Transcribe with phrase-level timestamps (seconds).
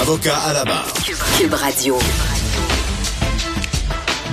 [0.00, 0.92] Avocat à la barre.
[1.38, 1.98] Cube Radio.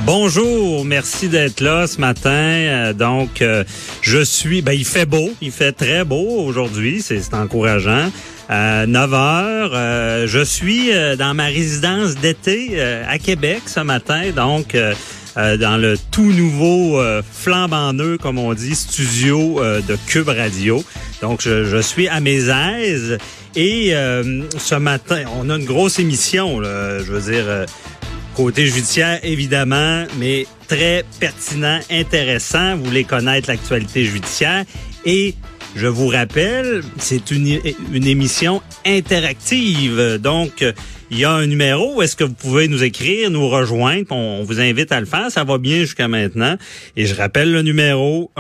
[0.06, 2.30] Bonjour, merci d'être là ce matin.
[2.32, 3.64] Euh, donc, euh,
[4.02, 8.10] je suis, ben il fait beau, il fait très beau aujourd'hui, c'est c'est encourageant.
[8.50, 13.82] Euh, 9 heures, euh, je suis euh, dans ma résidence d'été euh, à Québec ce
[13.82, 14.94] matin, donc euh,
[15.38, 20.30] euh, dans le tout nouveau euh, flambant neuf, comme on dit, studio euh, de Cube
[20.30, 20.84] Radio.
[21.22, 23.18] Donc, je, je suis à mes aises
[23.56, 27.46] et euh, ce matin, on a une grosse émission, là, je veux dire.
[27.48, 27.66] euh,
[28.36, 32.78] Côté judiciaire, évidemment, mais très pertinent, intéressant.
[32.78, 34.64] Vous voulez connaître l'actualité judiciaire.
[35.04, 35.36] Et
[35.76, 37.60] je vous rappelle, c'est une,
[37.92, 40.20] une émission interactive.
[40.22, 40.64] Donc,
[41.12, 44.06] il y a un numéro est-ce que vous pouvez nous écrire, nous rejoindre.
[44.12, 45.30] On, on vous invite à le faire.
[45.32, 46.56] Ça va bien jusqu'à maintenant.
[46.96, 48.32] Et je rappelle le numéro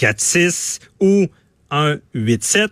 [0.00, 1.26] 1-877-827-2346 ou
[1.70, 2.70] 187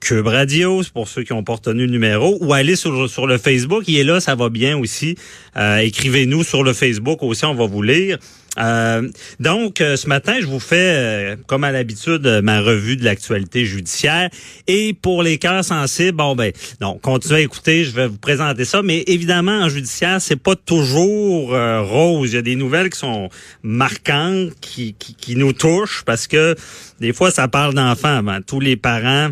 [0.00, 3.36] Cube Radio, pour ceux qui ont pas retenu le numéro, ou allez sur, sur le
[3.36, 5.16] Facebook, il est là, ça va bien aussi.
[5.56, 8.18] Euh, Écrivez-nous sur le Facebook aussi, on va vous lire.
[8.58, 9.08] Euh,
[9.40, 13.64] donc, euh, ce matin, je vous fais, euh, comme à l'habitude, ma revue de l'actualité
[13.64, 14.30] judiciaire.
[14.66, 18.64] Et pour les cœurs sensibles, bon ben, non, continuez à écouter, je vais vous présenter
[18.64, 18.82] ça.
[18.82, 22.32] Mais évidemment, en judiciaire, c'est pas toujours rose.
[22.32, 23.28] Il y a des nouvelles qui sont
[23.62, 26.54] marquantes, qui, qui, qui nous touchent, parce que
[27.00, 28.22] des fois, ça parle d'enfants.
[28.22, 29.30] Ben, tous les parents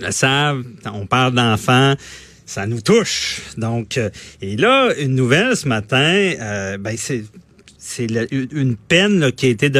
[0.00, 0.62] le savent,
[0.92, 1.94] on parle d'enfants,
[2.46, 3.42] ça nous touche.
[3.56, 7.24] Donc, euh, et là, une nouvelle ce matin, euh, ben c'est
[7.82, 9.72] c'est une peine là, qui a été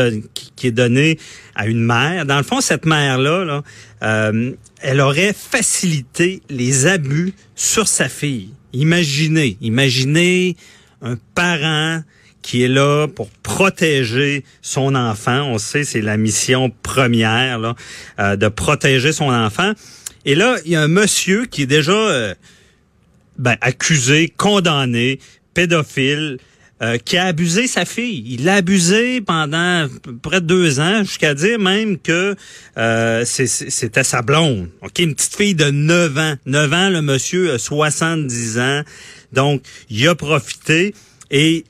[0.56, 1.18] qui est donnée
[1.54, 2.24] à une mère.
[2.24, 3.62] Dans le fond, cette mère-là, là,
[4.02, 8.54] euh, elle aurait facilité les abus sur sa fille.
[8.72, 10.56] Imaginez, imaginez
[11.02, 12.02] un parent
[12.40, 15.42] qui est là pour protéger son enfant.
[15.42, 17.74] On sait, c'est la mission première là,
[18.18, 19.72] euh, de protéger son enfant.
[20.24, 22.34] Et là, il y a un monsieur qui est déjà euh,
[23.36, 25.18] ben, accusé, condamné,
[25.52, 26.38] pédophile,
[26.82, 28.24] euh, qui a abusé sa fille.
[28.26, 29.86] Il l'a abusé pendant
[30.22, 32.34] près de deux ans, jusqu'à dire même que
[32.78, 34.68] euh, c'était sa blonde.
[34.82, 36.34] Ok, Une petite fille de 9 ans.
[36.46, 38.82] 9 ans, le monsieur a 70 ans.
[39.32, 40.94] Donc, il a profité.
[41.30, 41.64] Et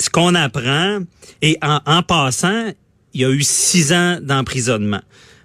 [0.00, 1.00] ce qu'on apprend,
[1.42, 2.72] et en, en passant,
[3.12, 5.02] il a eu six ans d'emprisonnement.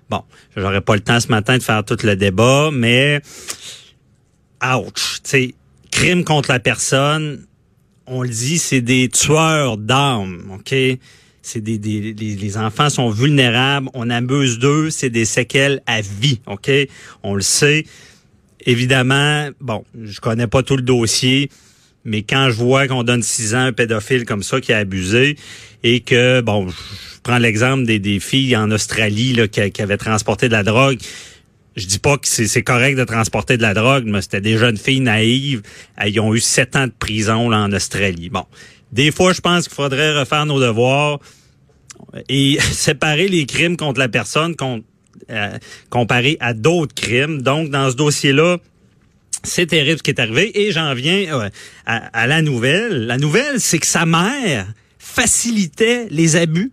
[0.10, 0.24] Bon,
[0.56, 3.22] j'aurais pas le temps ce matin de faire tout le débat, mais
[4.64, 5.54] ouch, tu
[5.92, 7.46] crime contre la personne,
[8.10, 10.76] on le dit, c'est des tueurs d'âmes, OK?
[11.42, 16.02] C'est des, des les, les enfants sont vulnérables, on abuse d'eux, c'est des séquelles à
[16.02, 16.70] vie, OK?
[17.24, 17.86] On le sait.
[18.66, 21.50] Évidemment, bon, je connais pas tout le dossier,
[22.04, 24.80] mais quand je vois qu'on donne six ans à un pédophile comme ça qui a
[24.80, 25.38] abusé
[25.84, 26.76] et que, bon, je
[27.24, 31.00] prends l'exemple des, des filles en Australie là, qui, qui avaient transporté de la drogue,
[31.80, 34.78] je dis pas que c'est correct de transporter de la drogue, mais c'était des jeunes
[34.78, 35.62] filles naïves.
[35.98, 38.30] Elles ont eu sept ans de prison là, en Australie.
[38.30, 38.46] Bon,
[38.92, 41.20] des fois, je pense qu'il faudrait refaire nos devoirs
[42.28, 44.86] et séparer les crimes contre la personne contre,
[45.30, 45.58] euh,
[45.90, 47.42] comparé à d'autres crimes.
[47.42, 48.58] Donc, dans ce dossier-là,
[49.44, 50.62] c'est terrible ce qui est arrivé.
[50.62, 51.50] Et j'en viens euh,
[51.86, 53.06] à la nouvelle.
[53.06, 54.68] La nouvelle, c'est que sa mère
[54.98, 56.72] facilitait les abus.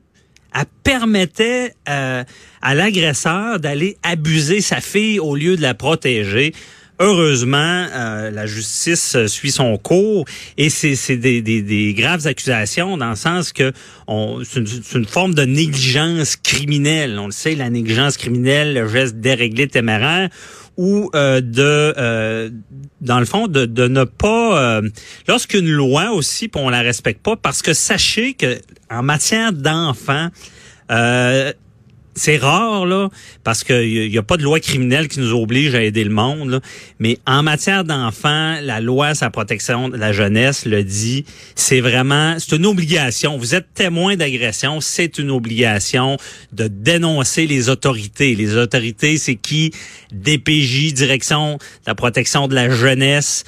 [0.58, 2.24] Elle permettait euh,
[2.62, 6.54] à l'agresseur d'aller abuser sa fille au lieu de la protéger.
[6.98, 10.24] Heureusement, euh, la justice suit son cours
[10.56, 13.72] et c'est des, des, des graves accusations dans le sens que
[14.44, 17.18] c'est une, une forme de négligence criminelle.
[17.18, 20.30] On le sait, la négligence criminelle, le geste déréglé téméraire
[20.76, 22.50] ou euh, de euh,
[23.00, 24.88] dans le fond de, de ne pas euh,
[25.26, 28.58] lorsqu'une loi aussi on la respecte pas parce que sachez que
[28.90, 30.28] en matière d'enfants
[30.90, 31.52] euh,
[32.16, 33.08] c'est rare là
[33.44, 36.60] parce qu'il n'y a, pas de loi criminelle qui nous oblige à aider le monde.
[36.98, 41.24] Mais en matière d'enfants, la loi la protection de la jeunesse le dit.
[41.54, 43.36] C'est vraiment, c'est une obligation.
[43.36, 46.16] Vous êtes témoin d'agression, c'est une obligation
[46.52, 48.34] de dénoncer les autorités.
[48.34, 49.72] Les autorités, c'est qui?
[50.12, 53.44] DPJ, direction de la protection de la jeunesse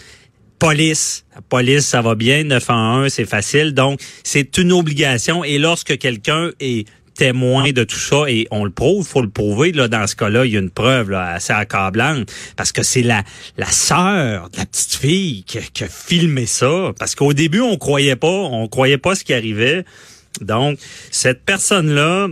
[0.59, 1.25] police.
[1.35, 3.75] La police, ça va bien, 911, c'est facile.
[3.75, 5.45] Donc, c'est une obligation.
[5.45, 6.87] Et lorsque quelqu'un est
[7.19, 10.47] témoin de tout ça et on le prouve, faut le prouver là dans ce cas-là,
[10.47, 13.25] il y a une preuve là, assez accablante parce que c'est la
[13.57, 17.77] la sœur de la petite fille qui, qui a filmé ça parce qu'au début on
[17.77, 19.85] croyait pas, on croyait pas ce qui arrivait.
[20.41, 20.79] Donc
[21.11, 22.29] cette personne là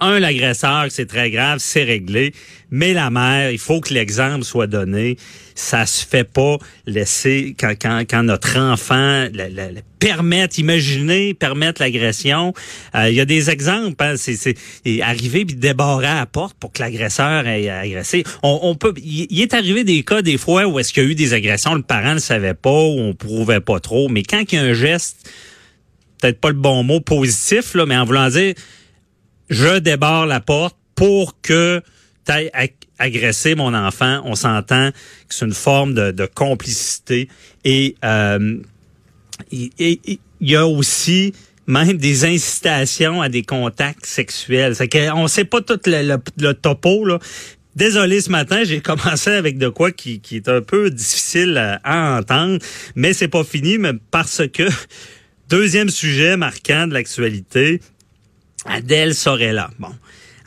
[0.00, 2.32] un, l'agresseur, c'est très grave, c'est réglé.
[2.70, 5.16] Mais la mère, il faut que l'exemple soit donné.
[5.54, 6.56] Ça se fait pas
[6.86, 9.68] laisser quand, quand, quand notre enfant la, la,
[9.98, 12.54] permettre, imaginer, permettre l'agression.
[12.94, 14.02] Euh, il y a des exemples.
[14.02, 14.56] Hein, c'est, c'est
[15.02, 18.24] arriver puis débarrer à la porte pour que l'agresseur ait agressé.
[18.42, 18.94] On, on peut.
[19.02, 21.74] Il est arrivé des cas des fois où est-ce qu'il y a eu des agressions,
[21.74, 24.08] le parent ne savait pas ou on prouvait pas trop.
[24.08, 25.30] Mais quand il y a un geste,
[26.20, 28.54] peut-être pas le bon mot positif là, mais en voulant dire
[29.50, 31.82] je débarre la porte pour que
[32.24, 32.50] tu ailles
[32.98, 34.22] agresser mon enfant.
[34.24, 37.28] On s'entend que c'est une forme de, complicité.
[37.64, 38.58] Et euh,
[39.50, 41.32] il y a aussi
[41.70, 44.74] même des incitations à des contacts sexuels.
[44.74, 47.18] C'est qu'on sait pas tout le, topo, là.
[47.76, 52.58] Désolé ce matin, j'ai commencé avec de quoi qui, est un peu difficile à, entendre,
[52.96, 53.78] mais c'est pas fini,
[54.10, 54.64] parce que
[55.48, 57.80] deuxième sujet marquant de l'actualité,
[58.66, 59.70] Adèle Sorella.
[59.78, 59.92] Bon,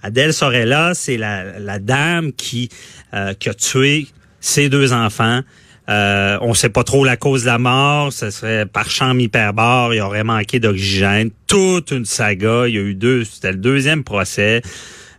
[0.01, 2.69] Adèle Sorella, c'est la, dame qui,
[3.13, 4.07] euh, qui a tué
[4.39, 5.41] ses deux enfants.
[5.89, 8.13] Euh, on sait pas trop la cause de la mort.
[8.13, 9.93] Ce serait par champ hyperbore.
[9.93, 11.29] Il aurait manqué d'oxygène.
[11.47, 12.67] Toute une saga.
[12.67, 13.23] Il y a eu deux.
[13.23, 14.61] C'était le deuxième procès.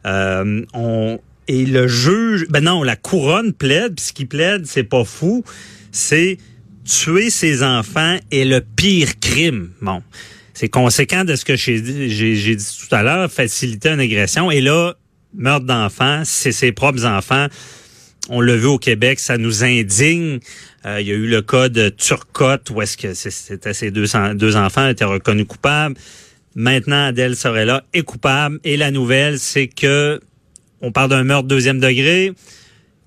[0.06, 2.46] Euh, on et le juge.
[2.48, 3.96] Ben non, la couronne plaide.
[3.96, 5.44] Puis ce qui plaide, c'est pas fou.
[5.92, 6.38] C'est
[6.84, 9.70] tuer ses enfants est le pire crime.
[9.80, 10.02] Bon
[10.54, 14.50] c'est conséquent de ce que j'ai dit tout à l'heure, faciliter une agression.
[14.50, 14.94] Et là,
[15.34, 17.48] meurtre d'enfant, c'est ses propres enfants.
[18.30, 20.38] On l'a vu au Québec, ça nous indigne.
[20.86, 24.56] Euh, il y a eu le cas de Turcotte où est-ce que c'était ses deux,
[24.56, 25.96] enfants étaient reconnus coupables.
[26.54, 28.60] Maintenant, Adèle Sorella est coupable.
[28.64, 30.20] Et la nouvelle, c'est que
[30.80, 32.32] on parle d'un meurtre deuxième degré.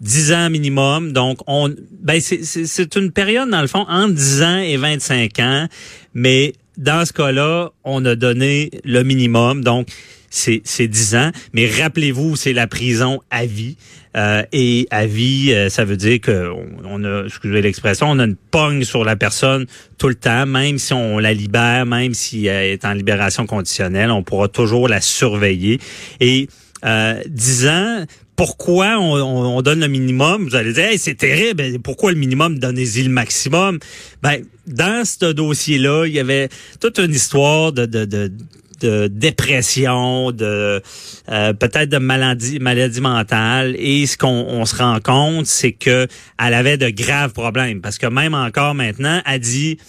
[0.01, 1.11] 10 ans minimum.
[1.13, 5.67] Donc, on, ben, c'est une période, dans le fond, entre 10 ans et 25 ans.
[6.13, 9.87] Mais dans ce cas-là, on a donné le minimum, donc
[10.29, 11.31] c'est 10 ans.
[11.53, 13.77] Mais rappelez-vous, c'est la prison à vie.
[14.15, 16.51] Euh, et à vie, euh, ça veut dire que
[16.85, 19.67] on, a, excusez l'expression, on a une pogne sur la personne
[19.99, 24.09] tout le temps, même si on la libère, même si elle est en libération conditionnelle,
[24.09, 25.79] on pourra toujours la surveiller.
[26.19, 26.47] Et
[26.83, 28.05] euh, 10 ans,
[28.37, 30.45] pourquoi on, donne le minimum?
[30.45, 32.59] Vous allez dire, c'est terrible, pourquoi le minimum?
[32.59, 33.79] Donnez-y le maximum?
[34.21, 36.47] Ben, dans ce dossier-là, il y avait
[36.79, 38.31] toute une histoire de, de,
[38.79, 40.83] de, dépression, de
[41.29, 43.75] euh, peut-être de maladie, maladie mentale.
[43.79, 46.07] Et ce qu'on se rend compte, c'est que
[46.39, 47.81] elle avait de graves problèmes.
[47.81, 49.79] Parce que même encore maintenant, elle dit,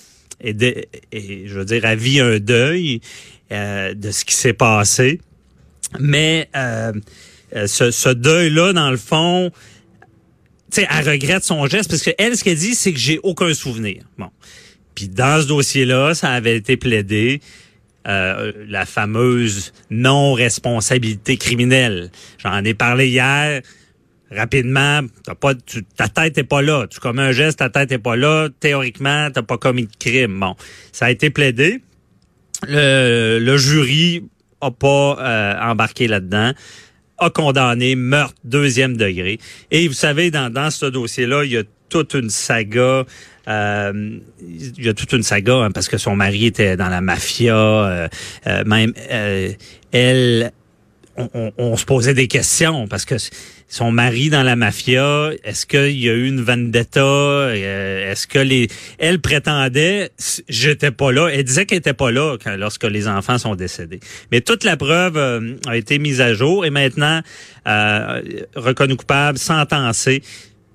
[0.40, 0.54] et,
[1.12, 3.02] je veux dire, elle vit un deuil
[3.52, 5.20] euh, de ce qui s'est passé.
[6.00, 6.92] Mais euh,
[7.54, 9.50] euh, ce, deuil-là, dans le fond,
[10.70, 13.19] tu sais, elle regrette son geste parce que elle, ce qu'elle dit, c'est que j'ai
[13.22, 14.05] aucun souvenir.
[14.19, 14.31] Bon.
[14.94, 17.40] Puis dans ce dossier-là, ça avait été plaidé.
[18.06, 22.10] Euh, la fameuse non-responsabilité criminelle.
[22.38, 23.60] J'en ai parlé hier.
[24.31, 25.52] Rapidement, t'as pas,
[25.96, 26.86] ta tête est pas là.
[26.88, 28.48] Tu commets un geste, ta tête est pas là.
[28.60, 30.40] Théoriquement, t'as pas commis de crime.
[30.40, 30.55] Bon,
[30.90, 31.82] ça a été plaidé.
[32.67, 34.24] Le, le jury
[34.62, 36.52] a pas euh, embarqué là-dedans
[37.19, 39.39] a condamné meurtre deuxième degré.
[39.70, 43.05] Et vous savez, dans, dans ce dossier-là, il y a toute une saga.
[43.48, 47.01] Euh, il y a toute une saga hein, parce que son mari était dans la
[47.01, 47.56] mafia.
[47.56, 48.08] Euh,
[48.46, 48.93] euh, même
[49.93, 50.53] elle,
[51.34, 53.17] on, on, se posait des questions parce que
[53.69, 57.01] son mari dans la mafia, est-ce qu'il y a eu une vendetta?
[57.01, 58.69] Euh, est-ce que les...
[58.98, 60.10] Elle prétendait,
[60.48, 61.29] j'étais pas là.
[61.29, 64.01] Elle disait qu'elle était pas là lorsque les enfants sont décédés.
[64.32, 67.20] Mais toute la preuve euh, a été mise à jour et maintenant
[67.67, 68.22] euh,
[68.56, 70.22] reconnue coupable, sentencée.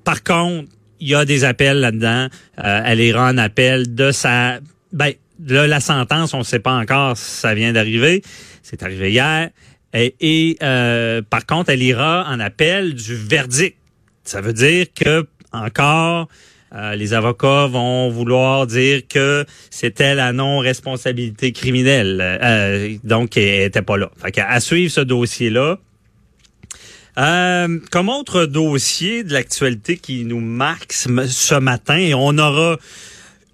[0.03, 0.69] Par contre,
[0.99, 2.27] il y a des appels là-dedans.
[2.63, 4.59] Euh, elle ira en appel de sa...
[4.91, 8.21] Ben, de la sentence, on ne sait pas encore si ça vient d'arriver.
[8.61, 9.49] C'est arrivé hier.
[9.93, 13.77] Et, euh, par contre, elle ira en appel du verdict.
[14.23, 16.27] Ça veut dire que encore
[16.73, 22.19] euh, les avocats vont vouloir dire que c'était la non-responsabilité criminelle.
[22.21, 24.09] Euh, donc, elle était pas là.
[24.17, 25.77] Fait à suivre ce dossier-là.
[27.19, 32.77] Euh, comme autre dossier de l'actualité qui nous marque ce matin, on aura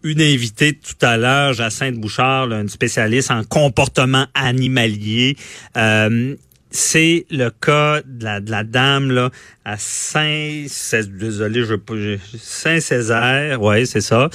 [0.03, 5.35] une invitée tout à l'heure, Jacinthe Bouchard, une spécialiste en comportement animalier.
[5.77, 6.35] Euh,
[6.71, 9.31] c'est le cas de la, de la dame là
[9.65, 10.65] à Saint
[11.07, 14.29] désolé je Saint Césaire ouais c'est ça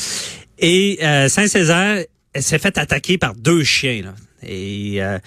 [0.59, 5.18] et euh, Saint Césaire elle s'est fait attaquer par deux chiens là et euh,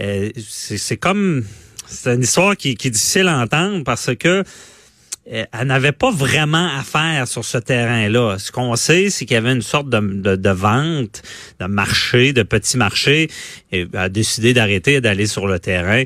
[0.00, 1.44] euh c'est comme
[1.86, 4.42] c'est une histoire qui, qui est difficile à entendre parce que
[5.30, 8.38] elle n'avait pas vraiment affaire sur ce terrain-là.
[8.38, 11.22] Ce qu'on sait, c'est qu'il y avait une sorte de, vente,
[11.60, 13.28] de marché, de petit marché.
[13.70, 16.04] Et elle a décidé d'arrêter d'aller sur le terrain.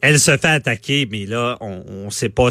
[0.00, 2.48] Elle se fait attaquer, mais là, on ne sait pas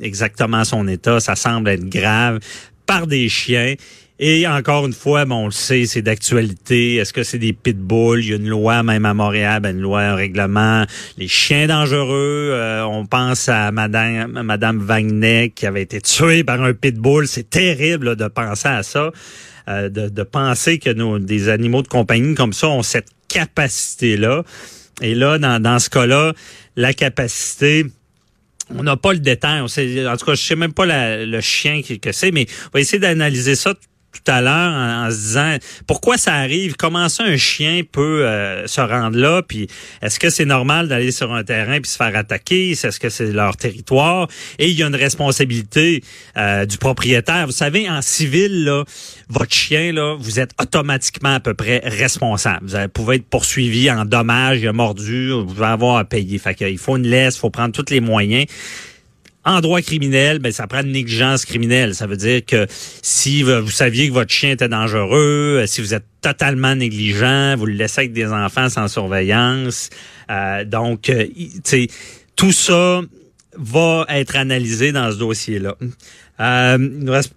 [0.00, 1.20] exactement son état.
[1.20, 2.40] Ça semble être grave
[2.86, 3.74] par des chiens.
[4.18, 6.96] Et encore une fois, bon, on le sait, c'est d'actualité.
[6.96, 8.24] Est-ce que c'est des pitbulls?
[8.24, 10.86] Il y a une loi, même à Montréal, ben, une loi, un règlement.
[11.18, 14.86] Les chiens dangereux, euh, on pense à Madame, Madame
[15.54, 17.28] qui avait été tuée par un pitbull.
[17.28, 19.10] C'est terrible de penser à ça,
[19.68, 24.44] euh, de, de, penser que nos, des animaux de compagnie comme ça ont cette capacité-là.
[25.02, 26.32] Et là, dans, dans ce cas-là,
[26.76, 27.84] la capacité,
[28.74, 29.60] on n'a pas le détail.
[29.60, 32.70] On sait, en tout cas, je sais même pas le chien que c'est, mais on
[32.72, 33.74] va essayer d'analyser ça
[34.22, 35.56] tout à l'heure en, se disant
[35.86, 39.68] pourquoi ça arrive, comment ça un chien peut euh, se rendre là, puis
[40.02, 43.32] est-ce que c'est normal d'aller sur un terrain puis se faire attaquer, est-ce que c'est
[43.32, 44.28] leur territoire?
[44.58, 46.02] Et il y a une responsabilité
[46.36, 47.46] euh, du propriétaire.
[47.46, 48.84] Vous savez, en civil là,
[49.28, 52.66] votre chien là, vous êtes automatiquement à peu près responsable.
[52.66, 56.38] Vous pouvez être poursuivi en dommages, il mordu, vous allez avoir à payer.
[56.38, 58.46] Fait qu'il faut une laisse, il faut prendre tous les moyens.
[59.46, 61.94] En droit criminel, ben, ça prend une négligence criminelle.
[61.94, 65.94] Ça veut dire que si vous saviez que votre chien était dangereux, euh, si vous
[65.94, 69.90] êtes totalement négligent, vous le laissez avec des enfants sans surveillance.
[70.30, 71.26] Euh, donc, euh,
[72.34, 73.02] tout ça
[73.56, 75.76] va être analysé dans ce dossier-là.
[76.40, 77.32] Euh, il nous reste